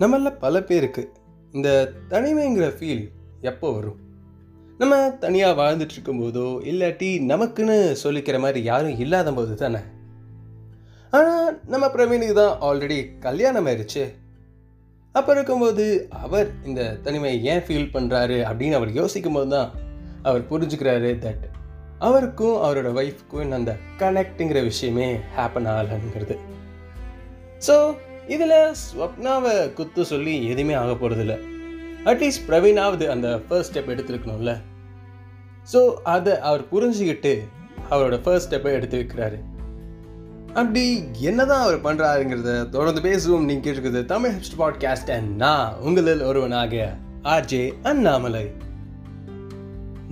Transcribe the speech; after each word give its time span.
நம்மள 0.00 0.30
பல 0.30 0.62
பேருக்கு 0.62 1.12
இந்த 1.52 1.92
தனிமைங்கிற 2.08 2.66
ஃபீல் 2.78 3.10
எப்போ 3.40 3.72
வரும்? 3.72 3.96
நம்ம 4.78 5.10
தனியாக 5.10 5.62
வாழ்ந்துட்டு 5.62 5.94
இருக்கும்போதோ 5.96 6.44
இல்லாட்டி 6.70 7.08
நமக்குன்னு 7.20 7.96
சொல்லிக்கிற 8.04 8.38
மாதிரி 8.38 8.62
யாரும் 8.62 8.98
இல்லாத 8.98 9.32
போது 9.32 9.54
தானே? 9.54 9.80
ஆனால் 11.10 11.60
நம்ம 11.66 11.86
பிரவீனுக்கு 11.86 12.32
தான் 12.32 12.58
ஆல்ரெடி 12.60 13.18
கல்யாணம் 13.18 13.66
ஆயிடுச்சு 13.66 14.14
அப்போ 15.12 15.32
இருக்கும்போது 15.32 16.08
அவர் 16.10 16.48
இந்த 16.64 16.98
தனிமையை 17.02 17.44
ஏன் 17.44 17.64
ஃபீல் 17.66 17.92
பண்ணுறாரு 17.92 18.38
அப்படின்னு 18.48 18.72
அவர் 18.72 18.92
யோசிக்கும் 18.92 19.32
போது 19.32 19.48
தான் 19.48 19.70
அவர் 20.22 20.48
புரிஞ்சுக்கிறாரு 20.50 21.18
தட் 21.18 21.46
அவருக்கும் 21.98 22.56
அவரோட 22.62 22.88
ஒய்ஃப்க்கும் 23.00 23.50
அந்த 23.50 23.76
கனெக்ட்டுங்கிற 23.98 24.62
விஷயமே 24.62 25.16
ஹேப்பன் 25.36 25.68
ஆகலைங்கிறது. 25.68 26.36
ஸோ 27.58 27.94
இதில் 28.34 28.56
ஸ்வப்னாவை 28.82 29.54
குத்து 29.72 30.02
சொல்லி 30.04 30.34
எதுவுமே 30.52 30.74
ஆக 30.80 30.92
போகிறதில்ல 30.92 31.34
அட்லீஸ்ட் 32.10 32.46
பிரவீனாவது 32.48 33.04
அந்த 33.14 33.28
ஃபர்ஸ்ட் 33.46 33.70
ஸ்டெப் 33.70 33.90
எடுத்துருக்கணும்ல. 33.92 34.52
ஸோ 35.72 35.80
அதை 36.14 36.34
அவர் 36.48 36.64
புரிஞ்சுக்கிட்டு 36.72 37.32
அவரோட 37.90 38.16
ஃபர்ஸ்ட் 38.24 38.54
ஸ்டெப்பை 38.54 38.72
எடுத்து 38.78 38.98
வைக்கிறாரு 39.00 39.38
அப்படி 40.54 40.84
என்னதான் 41.20 41.64
அவர் 41.64 41.84
பண்ணுறாருங்கிறத 41.86 42.52
தொடர்ந்து 42.68 43.02
பேசுவோம். 43.08 43.48
நீங்கள் 43.48 43.64
கேட்டுருக்குது 43.64 44.02
தமிழ் 44.04 44.34
ஹிப்ஸ்ட் 44.36 44.58
பாட்காஸ்ட் 44.58 45.10
அண்ட் 45.16 45.30
நான் 45.36 45.74
உங்களில் 45.80 46.22
ஒருவனாக 46.22 46.94
ஆர்ஜே 47.34 47.62
அண்ணாமலை. 47.82 48.44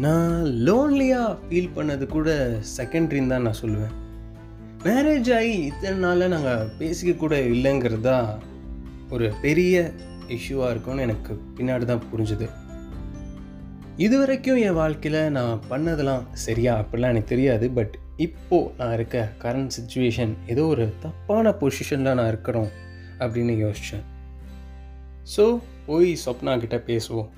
நான் 0.04 0.42
லோன்லியாக 0.66 1.36
ஃபீல் 1.44 1.74
பண்ணது 1.76 2.06
கூட 2.06 2.30
செகண்ட்ரின்னு 2.78 3.32
தான் 3.34 3.46
நான் 3.48 3.62
சொல்லுவேன். 3.62 3.94
மேரேஜ் 4.86 5.28
ஆகி 5.36 5.52
இத்தனை 5.68 5.98
நாளில் 6.02 6.32
நாங்கள் 6.32 6.66
பேசிக்க 6.78 7.12
கூட 7.16 7.34
இல்லைங்கிறது 7.52 8.04
தான் 8.06 8.26
ஒரு 9.14 9.26
பெரிய 9.44 9.74
இஷ்யூவாக 10.36 10.72
இருக்கும்னு 10.72 11.04
எனக்கு 11.06 11.32
பின்னாடி 11.56 11.84
தான் 11.90 12.02
புரிஞ்சுது. 12.10 12.46
இது 14.06 14.14
வரைக்கும் 14.20 14.60
என் 14.66 14.76
வாழ்க்கையில் 14.80 15.18
நான் 15.36 15.62
பண்ணதெல்லாம் 15.70 16.26
சரியா 16.44 16.72
அப்படிலாம் 16.80 17.14
எனக்கு 17.14 17.32
தெரியாது. 17.32 17.68
பட் 17.78 17.94
இப்போது 18.26 18.70
நான் 18.78 18.94
இருக்க 18.98 19.24
கரண்ட் 19.44 19.74
சுச்சுவேஷன் 19.78 20.34
ஏதோ 20.54 20.66
ஒரு 20.74 20.86
தப்பான 21.04 21.54
பொசிஷனில் 21.62 22.18
நான் 22.20 22.30
இருக்கிறோம் 22.34 22.70
அப்படின்னு 23.22 23.56
யோசித்தேன் 23.64 24.06
ஸோ 25.34 25.46
போய் 25.88 26.08
சொப்னா 26.26 26.54
கிட்ட 26.64 26.78
பேசுவோம். 26.92 27.28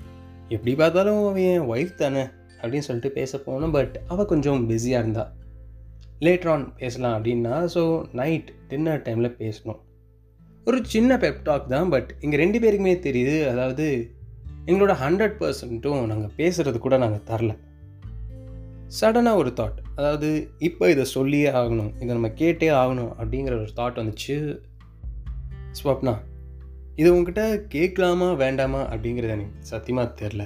எப்படி 0.55 0.75
பார்த்தாலும் 0.83 1.19
அவன் 1.23 1.49
என் 1.55 1.67
ஒய்ஃப் 1.73 1.99
தானே 2.03 2.25
அப்படின்னு 2.61 2.87
சொல்லிட்டு 2.89 3.17
பேச 3.19 3.41
போனோம். 3.47 3.75
பட் 3.79 3.97
அவள் 4.07 4.31
கொஞ்சம் 4.33 4.65
பிஸியாக 4.71 5.03
இருந்தாள் 5.03 5.33
லேட்டர் 6.25 6.51
ஆன் 6.53 6.65
பேசலாம் 6.75 7.15
அப்படின்னா 7.17 7.55
ஸோ 7.75 7.83
நைட் 8.11 8.49
டின்னர் 8.67 9.01
டைமில் 9.01 9.35
பேசணும். 9.41 9.79
ஒரு 10.65 10.79
சின்ன 10.85 11.17
பெப்டாக் 11.17 11.67
தான் 11.67 11.89
பட் 11.89 12.09
இங்கே 12.19 12.37
ரெண்டு 12.37 12.59
பேருக்குமே 12.59 12.95
தெரியுது. 13.05 13.35
அதாவது 13.47 13.85
எங்களோட 14.65 14.93
ஹண்ட்ரட் 15.03 15.37
பர்சன்ட்டும் 15.39 16.05
நாங்கள் 16.05 16.33
பேசுகிறது 16.37 16.77
கூட 16.77 16.97
நாங்கள் 16.97 17.25
தரல. 17.29 17.53
சடனாக 18.99 19.35
ஒரு 19.35 19.51
தாட் 19.59 19.79
அதாவது 19.95 20.29
இப்போ 20.59 20.89
இதை 20.89 21.05
சொல்லியே 21.05 21.49
ஆகணும் 21.51 21.91
இதை 21.95 22.07
நம்ம 22.07 22.31
கேட்டே 22.41 22.69
ஆகணும் 22.81 23.11
அப்படிங்கிற 23.19 23.53
ஒரு 23.61 23.71
தாட் 23.79 23.99
வந்துச்சு. 24.01 24.37
ஸ்வப்னா 25.79 26.13
இது 26.95 27.09
உங்ககிட்ட 27.15 27.43
கேட்கலாமா 27.67 28.33
வேண்டாமா 28.33 28.81
அப்படிங்கிறது 28.81 29.35
எனக்கு 29.37 29.67
சத்தியமாக 29.71 30.15
தெரில. 30.21 30.43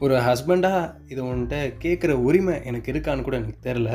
ஒரு 0.00 0.14
ஹஸ்பண்டாக 0.28 0.82
இது 1.08 1.20
உன்கிட்ட 1.24 1.56
கேட்குற 1.84 2.12
உரிமை 2.28 2.54
எனக்கு 2.64 2.92
இருக்கான்னு 2.92 3.22
கூட 3.22 3.36
எனக்கு 3.36 3.70
தெரில. 3.70 3.90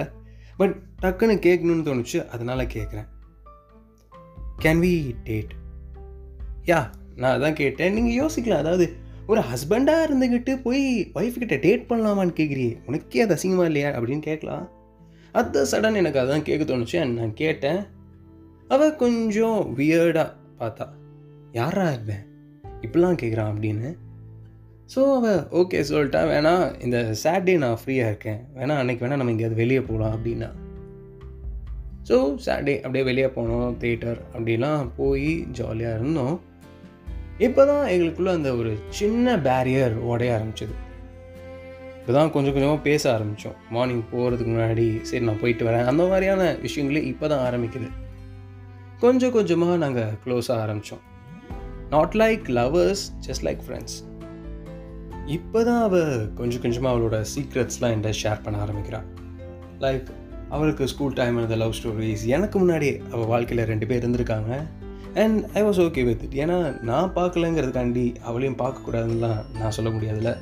பட் 0.60 0.76
டக்குன்னு 1.02 1.44
கேட்கணும்னு 1.46 1.88
தோணுச்சு 1.88 2.28
அதனால் 2.28 2.60
கேட்குறேன். 2.60 3.08
கேன் 4.62 4.80
வி 4.80 5.16
டேட் 5.24 5.52
யா 6.66 6.90
நான் 7.16 7.42
அதான் 7.42 7.54
கேட்டேன். 7.54 7.94
நீங்கள் 7.94 8.18
யோசிக்கலாம். 8.18 8.64
அதாவது 8.64 8.96
ஒரு 9.28 9.42
ஹஸ்பண்டாக 9.42 10.06
இருந்துக்கிட்டு 10.10 10.61
போய் 10.61 11.11
ஒய்ஃப்கிட்ட 11.16 11.60
டேட் 11.60 11.86
பண்ணலாமான்னு 11.89 12.36
கேட்குறியே 12.36 12.78
உனக்கே 12.86 13.22
அது 13.22 13.36
அசிங்கமாக 13.36 13.66
இல்லையா? 13.66 13.89
அப்படின்னு 13.89 14.20
கேட்கலாம். 14.20 14.70
அது 15.32 15.64
சடன் 15.72 15.95
எனக்கு 15.95 16.20
அதான் 16.20 16.42
கேட்க 16.42 16.73
தோணுச்சு. 16.73 17.12
நான் 17.12 17.33
கேட்டேன். 17.33 17.86
அவள் 18.67 18.95
கொஞ்சம் 18.95 19.73
வியர்டாக 19.78 20.33
பார்த்தா 20.60 20.88
யாரா 21.52 21.92
இருப்பேன் 21.92 22.26
இப்படிலாம் 22.82 23.22
கேட்குறான் 23.22 23.52
அப்படின்னு. 23.54 23.95
ஸோ 24.94 25.02
அவள் 25.16 25.42
ஓகே 25.60 25.80
சொல்லிட்டா 25.89 26.22
வேணா 26.32 26.54
இந்த 26.86 26.98
சாட்டர்டே 27.23 27.55
நான் 27.64 27.80
ஃப்ரீயாக 27.82 28.11
இருக்கேன். 28.11 28.39
வேணா 28.58 28.76
அன்னைக்கு 28.82 29.04
வேணா 29.04 29.17
நம்ம 29.20 29.33
எங்கேயாவது 29.33 29.61
வெளியே 29.61 29.82
போகலாம் 29.89 30.14
அப்படின்னா. 30.16 30.50
ஸோ 32.08 32.16
சாட்டர்டே 32.45 32.76
அப்படியே 32.83 33.04
வெளியே 33.10 33.27
போனோம் 33.36 33.76
தேட்டர் 33.83 34.20
அப்படிலாம் 34.33 34.89
போய் 35.00 35.32
ஜாலியாக 35.60 35.98
இருந்தோம். 36.00 36.36
இப்போ 37.48 37.61
தான் 37.72 37.86
எங்களுக்குள்ளே 37.94 38.33
அந்த 38.38 38.50
ஒரு 38.61 38.72
சின்ன 39.00 39.36
பேரியர் 39.48 39.95
உடைய 40.11 40.32
ஆரம்பிச்சிது. 40.38 40.76
இப்போ 42.00 42.11
தான் 42.17 42.33
கொஞ்சம் 42.36 42.56
கொஞ்சமாக 42.56 42.82
பேச 42.89 43.04
ஆரம்பித்தோம் 43.16 43.58
மார்னிங் 43.76 44.06
போகிறதுக்கு 44.14 44.52
முன்னாடி 44.56 44.89
சரி 45.10 45.23
நான் 45.30 45.42
போயிட்டு 45.44 45.66
வரேன். 45.70 45.88
அந்த 45.92 46.04
மாதிரியான 46.11 46.44
விஷயங்களே 46.66 47.04
இப்போ 47.11 47.26
தான் 47.33 47.45
ஆரம்பிக்குது. 47.48 47.89
கொஞ்சம் 49.04 49.36
கொஞ்சமாக 49.38 49.76
நாங்கள் 49.86 50.16
க்ளோஸாக 50.23 50.64
ஆரம்பித்தோம் 50.66 51.04
not 51.95 52.16
like 52.23 52.45
lovers 52.60 53.04
just 53.27 53.45
like 53.50 53.61
friends 53.66 53.98
இப்போ 55.26 55.64
தான் 55.64 55.82
அவள் 55.82 56.34
கொஞ்சம் 56.34 56.62
கொஞ்சமாக 56.62 56.98
அவளோட 56.98 57.26
சீக்ரெட்ஸ்லாம் 57.36 57.92
என்கிட்ட 57.94 58.14
ஷேர் 58.24 58.42
பண்ண 58.44 58.60
ஆரம்பிக்கிறாள் 58.60 59.04
லைக் 59.80 60.08
அவளுக்கு 60.50 60.88
ஸ்கூல் 60.88 61.14
டைம் 61.14 61.38
இருந்த 61.38 61.56
லவ் 61.56 61.72
ஸ்டோரிஸ் 61.72 62.26
எனக்கு 62.26 62.68
முன்னாடி 62.68 63.12
அவள் 63.12 63.26
வாழ்க்கையில் 63.26 63.66
ரெண்டு 63.66 63.86
பேர் 63.86 64.10
இருந்திருக்காங்க. 64.10 64.66
And 65.14 65.46
I 65.54 65.64
was 65.64 65.82
okay 65.82 66.06
with 66.06 66.24
it 66.24 66.48
ஏன்னா 66.48 66.82
நான் 66.82 67.12
பார்க்கலங்கிறதுக்காண்டி 67.16 68.16
அவளையும் 68.24 68.58
பார்க்கக்கூடாதுன்னுலாம் 68.58 69.40
நான் 69.60 69.72
சொல்ல 69.72 69.90
முடியாதுல்ல. 69.90 70.36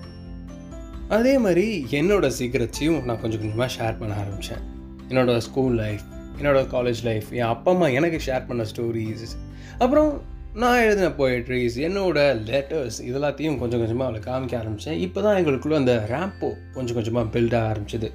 அதே 1.08 1.38
மாதிரி 1.38 1.86
என்னோட 1.92 2.32
சீக்ரெட்ஸையும் 2.40 3.04
நான் 3.04 3.22
கொஞ்சம் 3.22 3.40
கொஞ்சமாக 3.40 3.74
ஷேர் 3.78 4.00
பண்ண 4.00 4.16
ஆரம்பித்தேன் 4.16 4.64
என்னோடய 5.10 5.38
ஸ்கூல் 5.38 5.76
லைஃப் 5.76 6.02
என்னோட 6.38 6.62
காலேஜ் 6.76 7.04
லைஃப் 7.04 7.32
என் 7.32 7.48
அப்பா 7.48 7.72
அம்மா 7.72 7.88
எனக்கு 7.88 8.20
ஷேர் 8.26 8.48
பண்ண 8.48 8.64
ஸ்டோரிஸ் 8.64 9.36
அப்புறம் 9.80 10.22
நான் 10.62 10.84
எழுதின 10.84 11.08
போயட்ரிஸ் 11.18 11.76
என்னோட 11.88 12.20
லெட்டர்ஸ் 12.50 12.96
இதெல்லாத்தையும் 13.08 13.58
கொஞ்சம் 13.58 13.82
கொஞ்சமாக 13.82 14.06
அவளை 14.06 14.22
காமிக்க 14.28 14.54
ஆரம்பித்தேன் 14.60 14.98
இப்போ 15.00 15.20
தான் 15.22 15.36
எங்களுக்குள்ள 15.40 15.76
அந்த 15.76 15.94
ரேம்போ 16.12 16.50
கொஞ்சம் 16.76 16.98
கொஞ்சமாக 16.98 17.26
பில்ட் 17.34 17.56
ஆக 17.58 17.68
ஆரம்பிச்சது. 17.72 18.10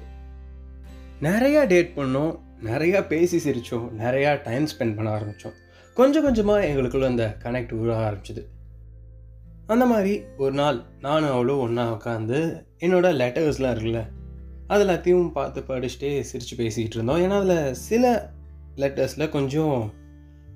நிறையா 1.27 1.61
டேட் 1.73 1.93
பண்ணோம் 1.99 2.33
நிறையா 2.69 3.07
பேசி 3.07 3.39
சிரித்தோம் 3.45 3.87
நிறையா 3.99 4.31
டைம் 4.47 4.67
ஸ்பெண்ட் 4.73 4.97
பண்ண 4.97 5.09
ஆரம்பித்தோம் 5.17 5.55
கொஞ்சம் 5.97 6.23
கொஞ்சமாக 6.23 6.67
எங்களுக்குள்ள 6.71 7.05
அந்த 7.05 7.37
கனெக்ட் 7.43 7.73
உருவாக 7.79 8.03
ஆரம்பிச்சிது. 8.09 8.43
அந்த 9.67 9.85
மாதிரி 9.85 10.13
ஒரு 10.37 10.53
நாள் 10.61 10.83
நானும் 10.99 11.31
அவளும் 11.31 11.59
ஒன்றா 11.59 11.87
உட்காந்து 11.97 12.39
என்னோட 12.79 13.15
லெட்டர்ஸ்லாம் 13.23 13.75
இருக்குல்ல 13.75 14.03
அது 14.67 14.83
எல்லாத்தையும் 14.85 15.33
பார்த்து 15.39 15.61
படிச்சுட்டே 15.73 16.13
சிரித்து 16.31 16.55
பேசிக்கிட்டு 16.63 16.97
இருந்தோம். 16.99 17.23
ஏன்னா 17.25 17.37
அதில் 17.41 17.73
சில 17.87 18.31
லெட்டர்ஸில் 18.75 19.29
கொஞ்சம் 19.29 19.77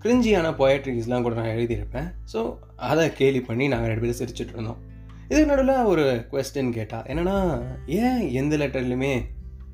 கிரிஞ்சியான 0.03 0.47
பொயட்ரிஸ்லாம் 0.59 1.25
கூட 1.25 1.35
நான் 1.39 1.53
எழுதியிருப்பேன். 1.57 2.07
ஸோ 2.33 2.39
அதை 2.89 3.05
கேலி 3.19 3.39
பண்ணி 3.47 3.65
நாங்கள் 3.73 3.89
ரெண்டு 3.91 4.03
பேரும் 4.03 4.19
சிரிச்சுட்டு 4.19 4.53
இருந்தோம். 4.55 4.81
இதுக்கு 5.29 5.49
நடுவில் 5.51 5.87
ஒரு 5.91 6.03
கொஸ்டின் 6.31 6.75
கேட்டால் 6.77 7.05
என்னென்னா 7.11 7.37
ஏன் 7.99 8.21
எந்த 8.39 8.57
லெட்டர்லையுமே 8.61 9.13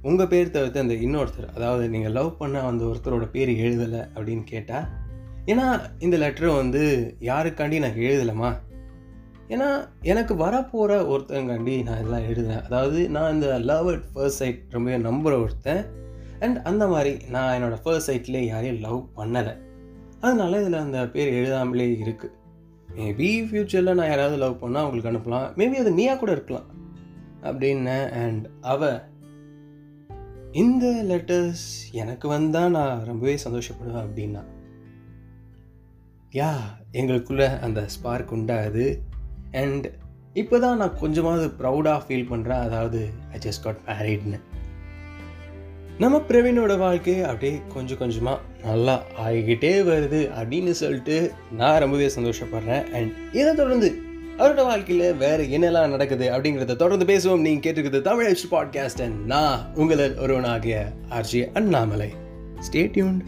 உங்கள் 0.09 0.29
பேர் 0.31 0.53
தவிர்த்து 0.55 0.83
அந்த 0.83 0.95
இன்னொருத்தர் 1.05 1.53
அதாவது 1.55 1.83
நீங்கள் 1.93 2.15
லவ் 2.17 2.29
பண்ண 2.39 2.61
அந்த 2.69 2.83
ஒருத்தரோட 2.91 3.25
பேர் 3.35 3.51
எழுதலை 3.65 4.01
அப்படின்னு 4.15 4.45
கேட்டால் 4.53 4.87
ஏன்னா 5.51 5.65
இந்த 6.05 6.15
லெட்டரை 6.23 6.51
வந்து 6.61 6.81
யாருக்காண்டி 7.29 7.79
நான் 7.85 8.01
எழுதலைம்மா 8.07 8.51
ஏன்னா 9.53 9.69
எனக்கு 10.11 10.33
வரப்போகிற 10.43 10.91
ஒருத்தங்காண்டி 11.13 11.75
நான் 11.87 11.99
இதெல்லாம் 12.01 12.27
எழுதுனேன் 12.29 12.63
அதாவது 12.67 12.99
நான் 13.15 13.33
இந்த 13.35 13.49
லவ் 13.71 13.89
அட் 13.93 14.07
ஃபர்ஸ்ட் 14.13 14.41
சைட் 14.41 14.61
ரொம்ப 14.75 14.97
நம்புகிற 15.07 15.35
ஒருத்தன். 15.45 15.83
அண்ட் 16.45 16.57
அந்த 16.71 16.83
மாதிரி 16.93 17.11
நான் 17.35 17.53
என்னோடய 17.57 17.81
ஃபர்ஸ்ட் 17.83 18.09
சைட்லேயே 18.09 18.43
யாரையும் 18.53 18.81
லவ் 18.87 19.01
பண்ணலை. 19.19 19.53
அதனால 20.23 20.59
இதில் 20.61 20.83
அந்த 20.85 20.99
பேர் 21.07 21.31
எழுதாமலே 21.33 21.87
இருக்குது 22.03 22.35
மேபி 22.97 23.29
ஃப்யூச்சரில் 23.47 23.97
நான் 23.99 24.11
யாராவது 24.11 24.35
லவ் 24.37 24.61
பண்ணால் 24.61 24.83
அவங்களுக்கு 24.83 25.11
அனுப்பலாம். 25.11 25.47
மேபி 25.59 25.77
அது 25.83 25.91
நீயா 25.91 26.13
கூட 26.15 26.31
இருக்கலாம். 26.31 26.67
அப்படின்னு 27.41 27.95
அண்ட் 28.23 28.45
அவ 28.61 28.91
இந்த 30.61 30.85
லெட்டர்ஸ் 31.09 31.65
எனக்கு 31.91 32.27
வந்தால் 32.27 32.71
நான் 32.71 33.03
ரொம்பவே 33.03 33.35
சந்தோஷப்படுவேன் 33.45 34.05
அப்படின்னா. 34.05 34.43
யா 36.33 36.51
எங்களுக்குள்ள 36.91 37.45
அந்த 37.59 37.81
ஸ்பார்க் 37.95 38.33
உண்டாகுது 38.33 38.85
அண்ட் 39.51 39.87
இப்போ 40.33 40.59
தான் 40.59 40.77
நான் 40.77 40.99
கொஞ்சமாவது 40.99 41.47
ப்ரௌடாக 41.59 41.99
ஃபீல் 42.05 42.29
பண்ணுறேன் 42.31 42.63
அதாவது 42.67 43.01
ஐ 43.31 43.39
ஜஸ்ட் 43.39 43.63
காட் 43.63 43.81
மேரிட்னு 43.87 44.39
நம்ம 45.99 46.21
பிரவீனோட 46.29 46.77
வாழ்க்கை 46.77 47.21
அப்படியே 47.23 47.61
கொஞ்சம் 47.73 47.97
கொஞ்சமாக 47.97 48.39
நல்லா 48.63 49.03
ஆகிக்கிட்டே 49.25 49.81
வருது 49.83 50.29
அப்படின்னு 50.41 50.71
சொல்லிட்டு 50.71 51.31
நான் 51.51 51.79
ரொம்பவே 51.79 52.11
சந்தோஷப்படுறேன். 52.19 52.91
அண்ட் 52.91 53.11
இதை 53.33 53.55
தொடர்ந்து 53.55 53.95
அவரோட 54.37 54.55
வாழ்க்கையில் 54.55 55.13
வேறு 55.13 55.43
என்னெல்லாம் 55.43 55.89
நடக்குது 55.89 56.29
அப்படிங்கிறத 56.29 56.75
தொடர்ந்து 56.75 57.17
பேசுவோம். 57.17 57.39
நீங்கள் 57.39 57.73
கேட்டுருக்குது 57.73 58.01
தமிழ் 58.01 58.31
ஹெச் 58.31 58.53
பாட்காஸ்ட் 58.53 59.01
அண்ட் 59.01 59.25
நான் 59.25 59.71
உங்களில் 59.75 60.17
ஒருவனாகிய 60.17 60.91
ஆர்ஜி 61.09 61.49
அண்ணாமலை. 61.53 62.09
ஸ்டேட்யூன் 62.71 63.19